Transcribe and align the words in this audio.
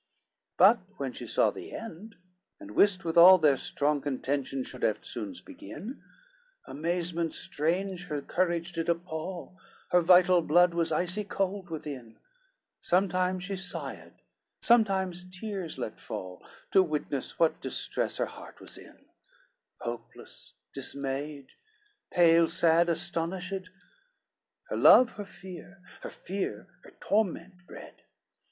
LXIV 0.01 0.57
But 0.57 0.79
when 0.97 1.13
she 1.13 1.27
saw 1.27 1.51
the 1.51 1.73
end, 1.73 2.15
and 2.59 2.71
wist 2.71 3.05
withal 3.05 3.37
Their 3.37 3.55
strong 3.55 4.01
contention 4.01 4.63
should 4.63 4.81
eftsoons 4.81 5.45
begin, 5.45 6.01
Amazement 6.65 7.35
strange 7.35 8.07
her 8.07 8.19
courage 8.19 8.71
did 8.71 8.89
appal, 8.89 9.59
Her 9.91 10.01
vital 10.01 10.41
blood 10.41 10.73
was 10.73 10.91
icy 10.91 11.23
cold 11.23 11.69
within; 11.69 12.17
Sometimes 12.81 13.43
she 13.43 13.55
sighed, 13.55 14.23
sometimes 14.59 15.23
tears 15.23 15.77
let 15.77 15.99
fall, 15.99 16.43
To 16.71 16.81
witness 16.81 17.37
what 17.37 17.61
distress 17.61 18.17
her 18.17 18.25
heart 18.25 18.59
was 18.59 18.79
in; 18.79 19.05
Hopeless, 19.81 20.53
dismayed, 20.73 21.49
pale, 22.09 22.49
sad, 22.49 22.89
astonished, 22.89 23.69
Her 24.63 24.77
love, 24.77 25.11
her 25.11 25.25
fear; 25.25 25.79
her 26.01 26.09
fear, 26.09 26.69
her 26.81 26.91
torment 26.99 27.67
bred. 27.67 28.01